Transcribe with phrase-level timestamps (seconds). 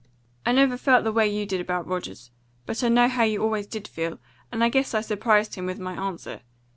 [0.47, 2.31] "I never felt the way you did about Rogers,
[2.65, 4.17] but I know how you always did feel,
[4.51, 6.41] and I guess I surprised him with my answer.